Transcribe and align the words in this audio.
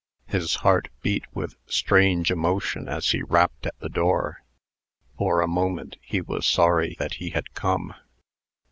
His 0.25 0.55
heart 0.65 0.89
beat 1.03 1.25
with 1.35 1.57
strange 1.67 2.31
emotion 2.31 2.89
as 2.89 3.11
he 3.11 3.21
rapped 3.21 3.67
at 3.67 3.77
the 3.81 3.87
door. 3.87 4.41
For 5.19 5.41
a 5.41 5.47
moment 5.47 5.97
he 6.01 6.21
was 6.21 6.47
sorry 6.47 6.95
that 6.97 7.13
he 7.21 7.29
had 7.29 7.53
come. 7.53 7.93